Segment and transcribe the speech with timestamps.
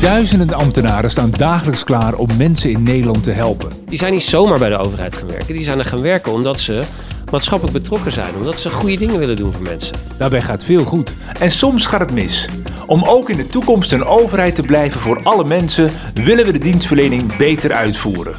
[0.00, 3.68] Duizenden ambtenaren staan dagelijks klaar om mensen in Nederland te helpen.
[3.86, 5.54] Die zijn niet zomaar bij de overheid gaan werken.
[5.54, 6.82] Die zijn er gaan werken omdat ze
[7.30, 8.34] maatschappelijk betrokken zijn.
[8.34, 9.96] Omdat ze goede dingen willen doen voor mensen.
[10.18, 11.14] Daarbij gaat veel goed.
[11.40, 12.48] En soms gaat het mis.
[12.86, 16.58] Om ook in de toekomst een overheid te blijven voor alle mensen, willen we de
[16.58, 18.34] dienstverlening beter uitvoeren.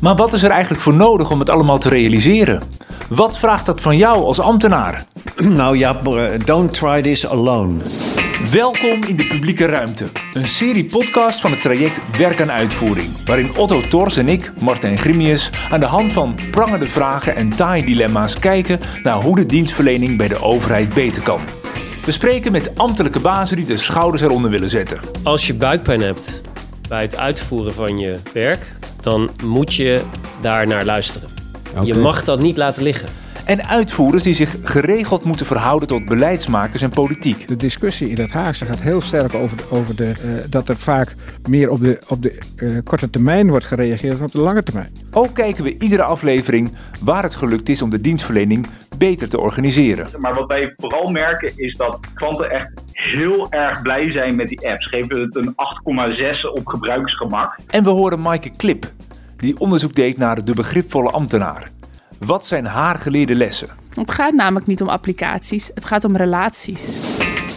[0.00, 2.62] Maar wat is er eigenlijk voor nodig om het allemaal te realiseren?
[3.08, 5.06] Wat vraagt dat van jou als ambtenaar?
[5.36, 6.00] Nou ja,
[6.44, 7.74] don't try this alone.
[8.46, 10.06] Welkom in de publieke ruimte.
[10.32, 13.24] Een serie podcast van het traject Werk aan Uitvoering.
[13.24, 17.84] Waarin Otto Tors en ik, Martijn Grimius, aan de hand van prangende vragen en taaie
[17.84, 21.40] dilemma's kijken naar hoe de dienstverlening bij de overheid beter kan.
[22.04, 25.00] We spreken met ambtelijke bazen die de schouders eronder willen zetten.
[25.22, 26.42] Als je buikpijn hebt
[26.88, 30.02] bij het uitvoeren van je werk, dan moet je
[30.40, 31.28] daar naar luisteren.
[31.82, 33.08] Je mag dat niet laten liggen.
[33.48, 37.48] En uitvoerders die zich geregeld moeten verhouden tot beleidsmakers en politiek.
[37.48, 40.76] De discussie in het Haagse gaat heel sterk over, de, over de, eh, dat er
[40.76, 41.14] vaak
[41.48, 44.92] meer op de, op de eh, korte termijn wordt gereageerd dan op de lange termijn.
[45.10, 46.72] Ook kijken we iedere aflevering
[47.04, 48.66] waar het gelukt is om de dienstverlening
[48.98, 50.08] beter te organiseren.
[50.18, 54.68] Maar wat wij vooral merken is dat klanten echt heel erg blij zijn met die
[54.68, 54.88] apps.
[54.88, 55.54] Geven het een
[56.34, 57.58] 8,6 op gebruiksgemak.
[57.66, 58.86] En we horen Maaike Klip,
[59.36, 61.70] die onderzoek deed naar de begripvolle ambtenaar.
[62.18, 63.68] Wat zijn haar geleerde lessen?
[63.94, 66.84] Het gaat namelijk niet om applicaties, het gaat om relaties.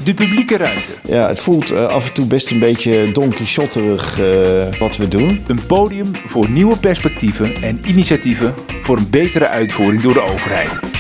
[0.04, 0.92] De publieke ruimte.
[1.04, 5.08] Ja, het voelt uh, af en toe best een beetje Don Quixoterig uh, wat we
[5.08, 5.44] doen.
[5.48, 10.91] Een podium voor nieuwe perspectieven en initiatieven voor een betere uitvoering door de overheid.